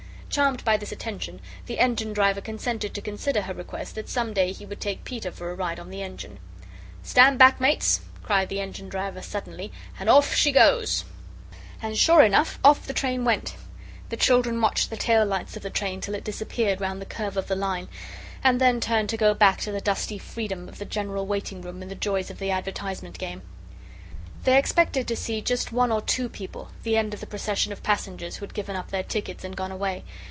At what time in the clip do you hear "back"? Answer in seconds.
7.37-7.59, 19.33-19.59